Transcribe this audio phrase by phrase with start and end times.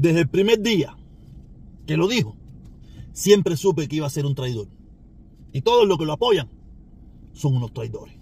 [0.00, 0.96] desde el primer día
[1.86, 2.34] que lo dijo,
[3.12, 4.66] siempre supe que iba a ser un traidor.
[5.52, 6.48] Y todos los que lo apoyan
[7.34, 8.14] son unos traidores.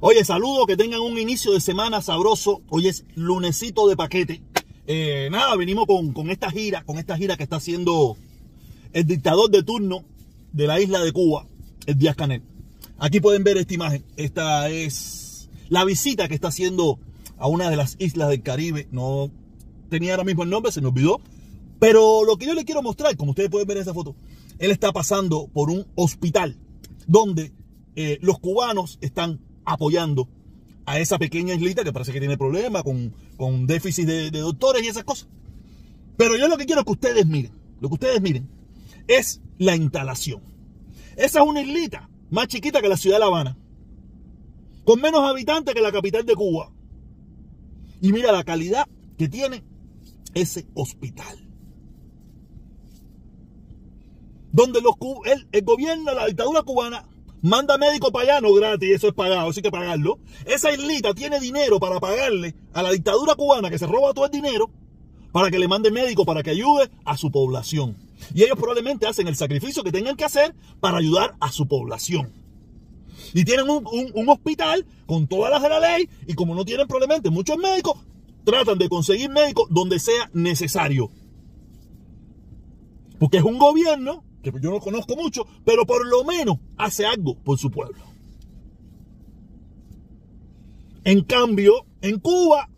[0.00, 2.62] Oye, saludo, que tengan un inicio de semana sabroso.
[2.68, 4.42] Hoy es lunesito de paquete.
[4.86, 8.16] Eh, nada, venimos con, con, esta gira, con esta gira que está haciendo
[8.92, 10.04] el dictador de turno
[10.52, 11.46] de la isla de Cuba,
[11.86, 12.42] el Díaz Canel.
[12.98, 14.04] Aquí pueden ver esta imagen.
[14.16, 15.27] Esta es
[15.68, 16.98] la visita que está haciendo
[17.38, 18.88] a una de las islas del Caribe.
[18.90, 19.30] No
[19.88, 21.20] tenía ahora mismo el nombre, se me olvidó.
[21.78, 24.16] Pero lo que yo le quiero mostrar, como ustedes pueden ver en esa foto,
[24.58, 26.56] él está pasando por un hospital
[27.06, 27.52] donde
[27.94, 30.28] eh, los cubanos están apoyando
[30.86, 34.88] a esa pequeña islita que parece que tiene problemas con, con déficit de, doctores y
[34.88, 35.28] esas cosas.
[36.16, 38.48] Pero yo lo que quiero que ustedes miren, lo que ustedes miren,
[39.06, 40.40] es la instalación.
[41.16, 43.57] Esa es una islita más chiquita que la ciudad de La Habana,
[44.88, 46.72] con menos habitantes que la capital de Cuba.
[48.00, 48.86] Y mira la calidad
[49.18, 49.62] que tiene
[50.32, 51.46] ese hospital.
[54.50, 54.78] Donde
[55.26, 57.06] el, el gobierno, la dictadura cubana,
[57.42, 60.20] manda médico para allá, no gratis, eso es pagado, eso hay que pagarlo.
[60.46, 64.30] Esa islita tiene dinero para pagarle a la dictadura cubana que se roba todo el
[64.30, 64.70] dinero
[65.32, 67.98] para que le mande médico, para que ayude a su población.
[68.32, 72.47] Y ellos probablemente hacen el sacrificio que tengan que hacer para ayudar a su población.
[73.34, 73.84] Y tienen un,
[74.14, 77.98] un, hospital con todas las de la ley y como no tienen probablemente muchos médicos,
[78.44, 81.10] tratan de conseguir médicos donde sea necesario.
[83.18, 87.36] Porque es un gobierno que yo no conozco mucho, pero por lo menos hace algo
[87.36, 88.02] por su pueblo.
[91.04, 92.68] En cambio, en Cuba,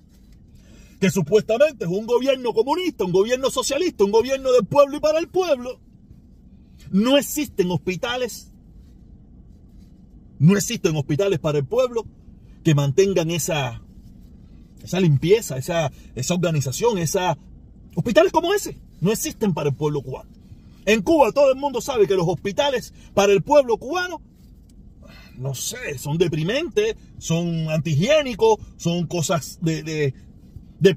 [1.01, 5.19] que supuestamente es un gobierno comunista, un gobierno socialista, un gobierno del pueblo y para
[5.19, 5.81] el pueblo,
[6.91, 8.50] no existen hospitales,
[10.41, 12.07] no existen hospitales para el pueblo
[12.65, 13.83] que mantengan esa,
[14.83, 17.39] esa limpieza, esa, esa organización, esa...
[17.95, 20.31] Hospitales como ese no existen para el pueblo cubano.
[20.87, 24.23] En Cuba todo el mundo sabe que los hospitales para el pueblo cubano,
[25.37, 30.95] no sé, son deprimentes, son antihigiénicos, son cosas de, de,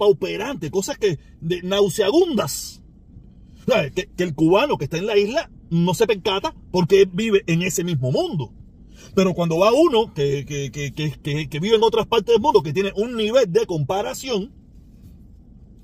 [0.72, 2.82] cosas que de nauseabundas.
[3.94, 7.62] Que, que el cubano que está en la isla no se percata porque vive en
[7.62, 8.54] ese mismo mundo.
[9.16, 12.74] Pero cuando va uno que, que, que, que, vive en otras partes del mundo, que
[12.74, 14.52] tiene un nivel de comparación,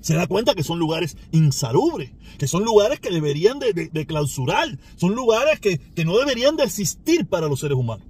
[0.00, 4.06] se da cuenta que son lugares insalubres, que son lugares que deberían de, de, de
[4.06, 8.06] clausurar, son lugares que, no deberían de existir para los seres humanos.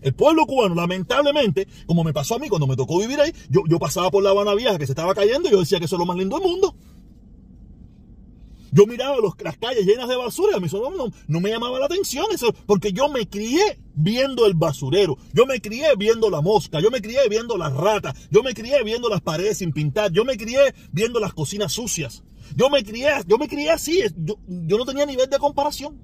[0.00, 3.62] El pueblo cubano, lamentablemente, como me pasó a mí cuando me tocó vivir ahí, yo,
[3.68, 5.96] yo pasaba por la Habana Vieja que se estaba cayendo y yo decía que eso
[5.96, 6.74] es lo más lindo del mundo.
[8.76, 11.48] Yo miraba los, las calles llenas de basura y a mí eso no, no, me
[11.48, 16.28] llamaba la atención eso, porque yo me crié viendo el basurero, yo me crié viendo
[16.28, 19.72] la mosca, yo me crié viendo las ratas, yo me crié viendo las paredes sin
[19.72, 22.22] pintar, yo me crié viendo las cocinas sucias,
[22.54, 25.98] yo me crié, yo me crié así, yo, yo no tenía nivel de comparación.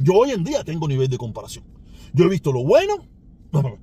[0.00, 1.64] Yo hoy en día tengo nivel de comparación.
[2.12, 2.96] Yo he visto lo bueno,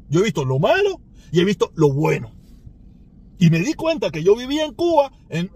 [0.09, 0.99] yo he visto lo malo
[1.31, 2.33] y he visto lo bueno.
[3.39, 5.49] Y me di cuenta que yo vivía en Cuba, en,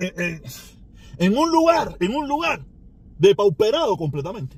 [1.18, 2.66] en un lugar, en un lugar
[3.18, 4.58] depauperado completamente.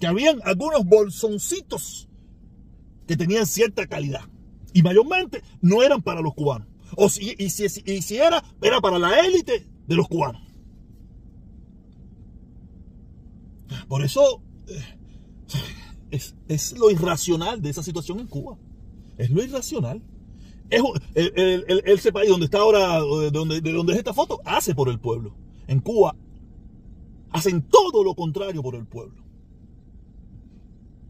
[0.00, 2.08] Que habían algunos bolsoncitos
[3.06, 4.24] que tenían cierta calidad.
[4.72, 6.68] Y mayormente no eran para los cubanos.
[6.96, 10.42] O si, y, si, y si era, era para la élite de los cubanos.
[13.88, 14.42] Por eso
[16.10, 18.58] es, es, lo irracional de esa situación en Cuba.
[19.18, 20.02] Es lo irracional.
[20.70, 24.98] Ese país donde está ahora, de donde, de donde es esta foto, hace por el
[24.98, 25.34] pueblo.
[25.68, 26.14] En Cuba
[27.30, 29.22] hacen todo lo contrario por el pueblo.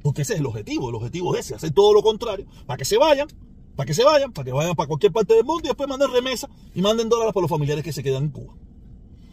[0.03, 2.85] Porque ese es el objetivo, el objetivo es ese, hacer todo lo contrario, para que
[2.85, 3.29] se vayan,
[3.75, 6.11] para que se vayan, para que vayan para cualquier parte del mundo y después manden
[6.13, 8.55] remesa y manden dólares para los familiares que se quedan en Cuba.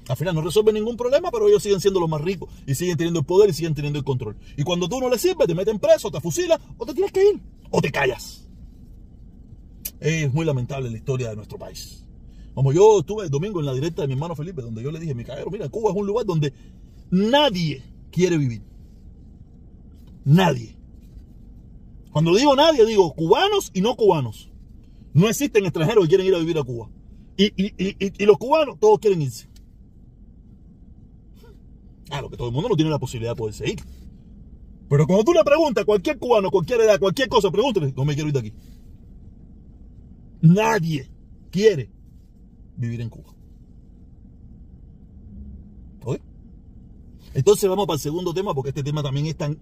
[0.09, 2.97] Al final no resuelven ningún problema, pero ellos siguen siendo los más ricos y siguen
[2.97, 4.35] teniendo el poder y siguen teniendo el control.
[4.57, 7.29] Y cuando tú no les sirves, te meten preso, te fusilan o te tienes que
[7.29, 8.43] ir o te callas.
[10.03, 12.05] Es muy lamentable la historia de nuestro país.
[12.53, 14.99] Como yo estuve el domingo en la directa de mi hermano Felipe, donde yo le
[14.99, 16.51] dije, mi caballero, mira, Cuba es un lugar donde
[17.09, 18.61] nadie quiere vivir.
[20.25, 20.75] Nadie.
[22.11, 24.51] Cuando digo nadie, digo cubanos y no cubanos.
[25.13, 26.89] No existen extranjeros que quieren ir a vivir a Cuba.
[27.37, 29.47] Y, los cubanos, todos quieren irse.
[32.07, 33.79] Claro, que todo el mundo no tiene la posibilidad de poderse ir.
[34.89, 38.15] Pero cuando tú le preguntas a cualquier cubano, cualquier edad, cualquier cosa, pregúntale, no me
[38.15, 38.53] quiero ir de aquí.
[40.43, 41.09] Nadie
[41.51, 41.89] quiere
[42.75, 43.33] vivir en Cuba.
[46.03, 46.21] ¿Oye?
[47.33, 49.57] Entonces vamos para el segundo tema, porque este tema también es tan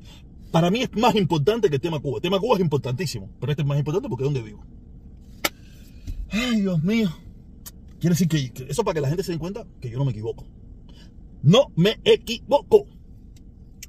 [0.51, 2.18] Para mí es más importante que el tema Cuba.
[2.18, 4.66] El tema Cuba es importantísimo, pero este es más importante porque es donde vivo.
[6.31, 7.12] Ay, Dios mío.
[8.00, 10.12] Quiere decir que, eso para que la gente se den cuenta que yo no me
[10.12, 10.48] equivoco.
[11.44, 12.88] No me equivoco.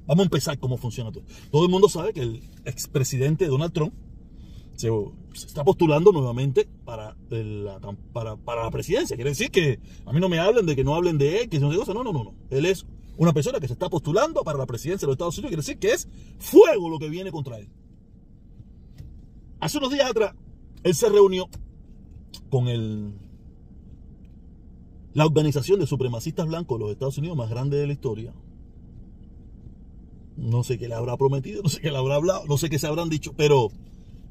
[0.07, 1.25] Vamos a empezar cómo funciona todo.
[1.51, 3.95] Todo el mundo sabe que el expresidente Donald Trump
[4.77, 4.91] se,
[5.35, 7.81] está postulando nuevamente para la,
[8.13, 9.17] para, para la presidencia.
[9.17, 11.59] Quiere decir que a mí no me hablen de que no hablen de él, que
[11.59, 12.35] no se No, no, no, no.
[12.51, 12.87] Él es
[13.17, 15.51] una persona que se está postulando para la presidencia de los Estados Unidos.
[15.51, 16.09] Quiere decir que es
[16.39, 17.69] fuego lo que viene contra él.
[19.61, 20.35] Hace unos días atrás,
[20.83, 21.49] él se reunió
[22.51, 23.15] con el,
[25.15, 28.35] la organización de supremacistas blancos de los Estados Unidos más grande de la historia.
[30.37, 32.79] No sé qué le habrá prometido, no sé qué le habrá hablado, no sé qué
[32.79, 33.71] se habrán dicho, pero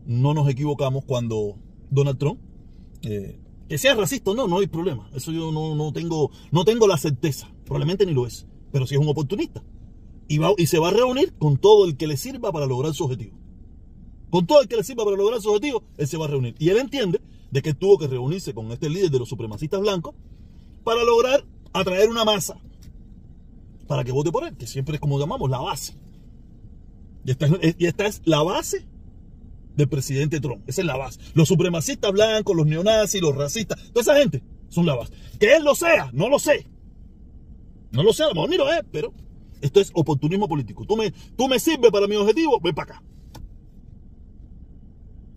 [0.06, 1.57] no nos equivocamos cuando
[1.89, 2.39] Donald Trump,
[3.03, 5.09] eh, que sea racista, no, no hay problema.
[5.13, 8.95] Eso yo no, no, tengo, no tengo la certeza, probablemente ni lo es, pero sí
[8.95, 9.63] es un oportunista.
[10.27, 12.94] Y, va, y se va a reunir con todo el que le sirva para lograr
[12.94, 13.38] su objetivo.
[14.30, 16.56] Con todo el que le sirva para lograr su objetivo, él se va a reunir.
[16.57, 17.21] Y él entiende
[17.51, 20.15] de que tuvo que reunirse con este líder de los supremacistas blancos
[20.83, 22.59] para lograr atraer una masa
[23.88, 25.97] para que vote por él, que siempre es como llamamos la base.
[27.25, 27.47] Y esta,
[27.77, 28.88] y esta es la base
[29.75, 30.63] del presidente Trump.
[30.68, 31.19] Esa es la base.
[31.33, 35.13] Los supremacistas blancos, los neonazis, los racistas, toda esa gente son la base.
[35.39, 36.68] Que él lo sea, no lo sé.
[37.91, 39.13] No lo sé, a lo mejor ni lo es, pero
[39.62, 40.85] esto es oportunismo político.
[40.85, 43.03] Tú me, tú me sirves para mi objetivo, ven para acá.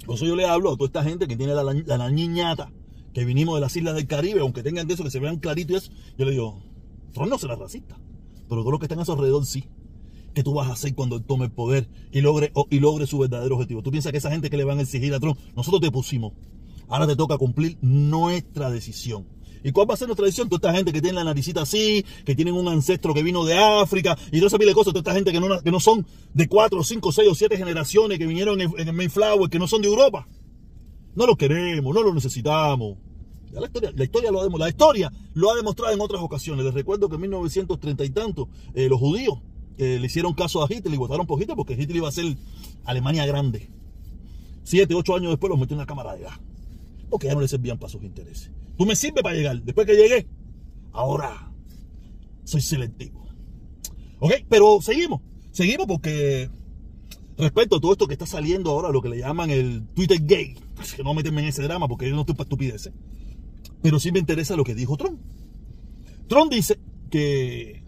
[0.07, 2.73] Por eso yo le hablo a toda esta gente que tiene la, la, niñata,
[3.13, 5.91] que vinimos de las islas del Caribe, aunque tengan de eso, que se vean claritos
[6.19, 6.63] yo le digo,
[7.13, 7.99] Trump no será racista,
[8.49, 9.65] pero todos los que están a su alrededor sí.
[10.35, 13.19] ¿Qué tú vas a hacer cuando él tome el poder y logre, y logre su
[13.19, 13.83] verdadero objetivo?
[13.83, 16.33] ¿Tú piensas que esa gente que le van a exigir a Trump, nosotros te pusimos,
[16.89, 19.27] ahora te toca cumplir nuestra decisión?
[19.63, 20.49] ¿Y cuál va a ser nuestra decisión?
[20.49, 23.57] Toda esta gente que tiene la naricita así, que tienen un ancestro que vino de
[23.57, 26.05] África, y toda esa pila de cosas, toda esta gente que no, que no son
[26.35, 29.81] de cuatro, cinco, seis o siete generaciones que vinieron en, el Mayflower, que no son
[29.83, 30.27] de Europa.
[31.15, 32.99] No lo queremos, no lo necesitamos.
[33.53, 36.65] la historia, la historia lo ha la historia lo ha demostrado en otras ocasiones.
[36.65, 39.39] Les recuerdo que en 1930 y tanto eh, los judíos
[39.77, 42.37] le hicieron caso a Hitler y votaron por Hitler porque Hitler iba a ser
[42.85, 43.71] Alemania grande.
[44.63, 46.39] Siete, ocho años después los metió en la cámara de gas.
[47.11, 48.51] Porque ya no le servían para sus intereses.
[48.77, 49.63] Tú me sirves para llegar.
[49.63, 50.27] Después que llegué,
[50.93, 51.53] ahora
[52.45, 53.27] soy selectivo.
[54.19, 55.21] Ok, pero seguimos.
[55.53, 56.51] Seguimos porque
[57.37, 60.57] respecto a todo esto que está saliendo ahora, lo que le llaman el Twitter gay,
[60.97, 62.93] que no meterme en ese drama porque yo no estoy para estupideces,
[63.83, 65.21] pero sí me interesa lo que dijo Trump.
[66.27, 66.79] Trump dice
[67.11, 67.84] que,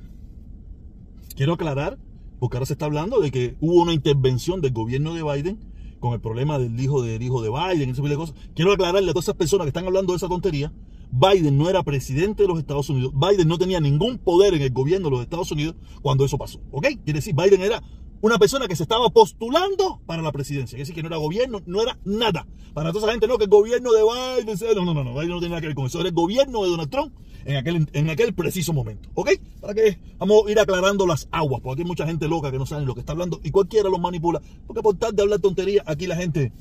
[1.37, 1.99] quiero aclarar,
[2.41, 5.61] porque ahora se está hablando de que hubo una intervención del gobierno de Biden
[6.01, 8.35] con el problema del hijo del hijo de Biden ese tipo de cosas.
[8.55, 10.73] Quiero aclararle a todas esas personas que están hablando de esa tontería.
[11.11, 13.13] Biden no era presidente de los Estados Unidos.
[13.15, 16.61] Biden no tenía ningún poder en el gobierno de los Estados Unidos cuando eso pasó.
[16.73, 16.87] ¿Ok?
[17.05, 17.83] Quiere decir, Biden era
[18.21, 20.77] una persona que se estaba postulando para la presidencia.
[20.77, 22.47] Quiere decir que no era gobierno, no era nada.
[22.75, 24.59] Para toda esa gente, no, que el gobierno de Biden.
[24.77, 25.15] No, no, no, no.
[25.15, 26.01] Biden no tiene nada que ver con eso.
[26.01, 27.15] Era el gobierno de Donald Trump
[27.45, 29.09] en aquel, en aquel preciso momento.
[29.15, 29.31] ¿Ok?
[29.61, 32.67] Para que vamos a ir aclarando las aguas, porque hay mucha gente loca que no
[32.67, 34.43] sabe lo que está hablando y cualquiera los manipula.
[34.67, 36.53] Porque por tal de hablar tontería, aquí la gente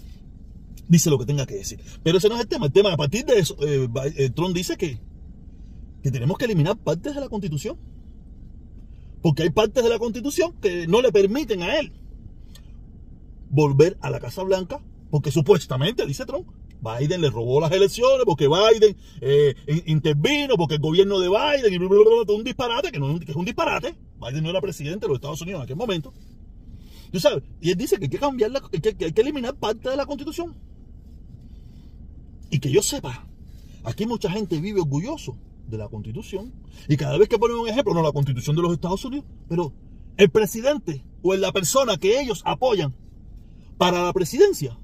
[0.88, 1.80] dice lo que tenga que decir.
[2.04, 2.68] Pero ese no es el tema.
[2.68, 5.00] El tema, a partir de eso, eh, eh, Trump dice que,
[6.04, 7.78] que tenemos que eliminar partes de la constitución.
[9.26, 11.92] Porque hay partes de la constitución que no le permiten a él
[13.50, 14.80] volver a la Casa Blanca,
[15.10, 16.48] porque supuestamente, dice Trump,
[16.80, 19.56] Biden le robó las elecciones porque Biden eh,
[19.88, 23.96] intervino, porque el gobierno de Biden, y un disparate, que, es un disparate.
[24.22, 26.14] Biden no era presidente de los Estados Unidos en aquel momento.
[27.12, 27.42] ¿Tú sabes?
[27.62, 30.54] Y él dice que hay que cambiar, que, hay que eliminar parte de la constitución.
[32.52, 33.26] Y que yo sepa,
[33.86, 35.36] aquí mucha gente vive orgulloso
[35.68, 36.54] de la constitución.
[36.88, 39.74] Y cada vez que ponen un ejemplo, no la constitución de los Estados Unidos, pero
[40.18, 42.96] el presidente o la persona que ellos apoyan
[43.78, 44.78] para la presidencia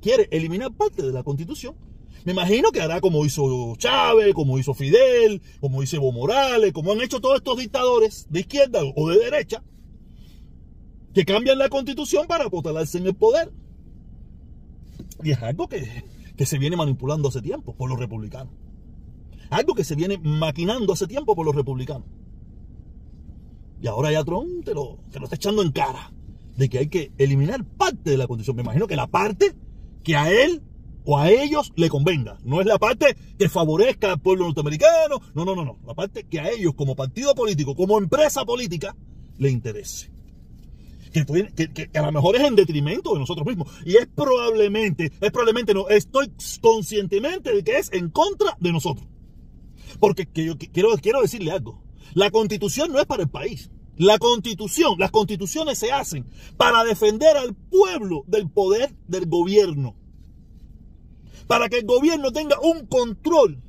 [0.00, 1.74] quiere eliminar parte de la constitución.
[2.24, 6.92] Me imagino que hará como hizo Chávez, como hizo Fidel, como hizo Evo Morales, como
[6.92, 9.62] han hecho todos estos dictadores de izquierda o de derecha,
[11.14, 13.50] que cambian la constitución para apostalarse en el poder.
[15.22, 16.04] Y es algo que
[16.46, 18.52] se viene manipulando hace tiempo por los republicanos.
[19.50, 22.06] Algo que se viene maquinando hace tiempo por los republicanos.
[23.82, 26.12] Y ahora ya Trump te lo, te lo está echando en cara
[26.56, 28.56] de que hay que eliminar parte de la constitución.
[28.56, 29.54] Me imagino que la parte
[30.02, 30.62] que a él
[31.04, 32.38] o a ellos le convenga.
[32.44, 35.20] No es la parte que favorezca al pueblo norteamericano.
[35.34, 35.78] No, no, no, no.
[35.86, 38.94] La parte que a ellos como partido político, como empresa política,
[39.38, 40.10] le interese.
[41.12, 41.24] Que,
[41.72, 43.68] que, a lo mejor es en detrimento de nosotros mismos.
[43.84, 46.30] Y es probablemente, es probablemente no, estoy
[46.60, 49.08] conscientemente de que es en contra de nosotros.
[50.00, 51.82] Porque que yo quiero, quiero decirle algo.
[52.14, 53.70] La constitución no es para el país.
[53.96, 56.26] La constitución, las constituciones se hacen
[56.56, 59.94] para defender al pueblo del poder del gobierno.
[61.46, 63.62] Para que el gobierno tenga un control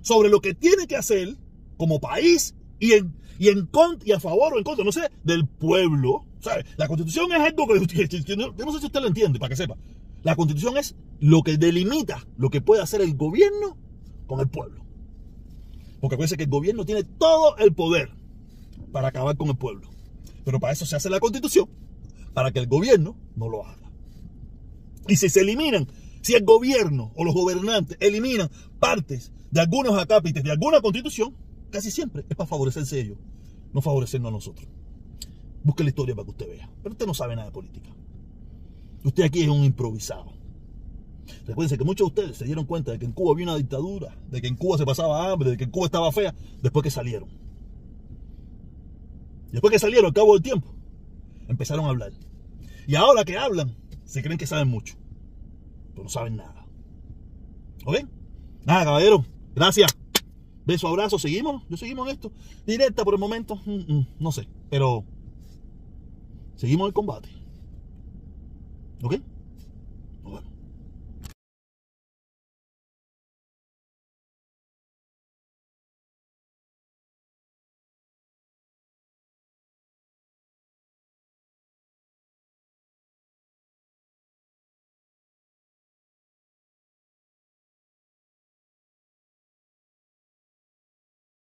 [0.00, 1.36] sobre lo que tiene que hacer
[1.76, 3.68] como país y en, y en
[4.04, 6.24] y a favor o en contra, no sé, del pueblo.
[6.76, 7.74] La constitución es algo que,
[8.64, 9.76] no sé si usted lo entiende, para que sepa.
[10.22, 13.76] La constitución es lo que delimita lo que puede hacer el gobierno
[14.26, 14.83] con el pueblo.
[16.04, 18.10] Porque acuérdense que el gobierno tiene todo el poder
[18.92, 19.88] para acabar con el pueblo.
[20.44, 21.66] Pero para eso se hace la constitución,
[22.34, 23.90] para que el gobierno no lo haga.
[25.08, 25.88] Y si se eliminan,
[26.20, 31.34] si el gobierno o los gobernantes eliminan partes de algunos acápites de alguna constitución,
[31.70, 33.16] casi siempre es para favorecerse ellos,
[33.72, 34.68] no favorecernos a nosotros.
[35.62, 36.70] Busque la historia para que usted vea.
[36.82, 37.88] Pero usted no sabe nada de política.
[39.04, 40.33] Usted aquí es un improvisado.
[41.46, 44.16] Recuerden que muchos de ustedes se dieron cuenta de que en Cuba había una dictadura,
[44.30, 46.90] de que en Cuba se pasaba hambre, de que en Cuba estaba fea, después que
[46.90, 47.28] salieron.
[49.52, 50.74] Después que salieron, al cabo del tiempo,
[51.48, 52.12] empezaron a hablar.
[52.86, 54.96] Y ahora que hablan, se creen que saben mucho.
[55.92, 56.66] Pero no saben nada.
[57.84, 57.98] ¿Ok?
[58.64, 59.24] Nada, caballero.
[59.54, 59.96] Gracias.
[60.66, 61.18] Beso, abrazo.
[61.18, 61.62] ¿Seguimos?
[61.68, 62.32] ¿Yo seguimos en esto?
[62.66, 63.56] Directa por el momento.
[63.64, 64.48] Mm, mm, no sé.
[64.70, 65.04] Pero
[66.56, 67.28] seguimos el combate.
[69.02, 69.16] ¿Ok?